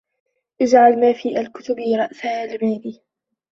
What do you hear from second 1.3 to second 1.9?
الْكُتُبِ